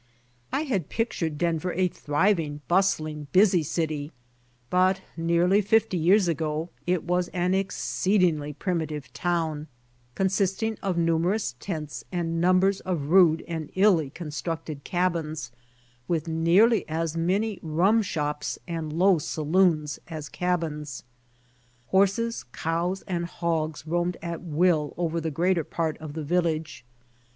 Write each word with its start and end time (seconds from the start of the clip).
I 0.51 0.61
had 0.61 0.89
pictured 0.89 1.37
Denver 1.37 1.73
a 1.73 1.87
thriving, 1.87 2.61
bustling, 2.67 3.27
busy 3.31 3.61
city, 3.61 4.11
but 4.71 4.99
nearly 5.15 5.61
fifty 5.61 5.95
years 5.95 6.27
ago 6.27 6.71
it 6.87 7.03
was 7.03 7.27
an 7.35 7.53
exceedingly 7.53 8.51
primitive 8.51 9.13
town, 9.13 9.67
consisting 10.15 10.75
of 10.81 10.97
numerous 10.97 11.53
tents 11.59 12.03
and 12.11 12.41
numbers 12.41 12.79
of 12.79 13.11
rude 13.11 13.43
and 13.47 13.69
illy 13.75 14.09
constructed 14.09 14.83
cabins, 14.83 15.51
with 16.07 16.27
nearly 16.27 16.83
as 16.89 17.15
many 17.15 17.59
rum 17.61 18.01
shops 18.01 18.57
and 18.67 18.91
low 18.91 19.19
saloons 19.19 19.99
as 20.07 20.29
cabins, 20.29 21.03
Horses, 21.89 22.43
cows, 22.53 23.03
and 23.03 23.25
hogs 23.25 23.85
roamed 23.85 24.17
at 24.23 24.41
will 24.41 24.95
over 24.97 25.21
the 25.21 25.29
greater 25.29 25.63
part 25.63 25.95
of 25.99 26.13
the 26.13 26.23
village. 26.23 26.83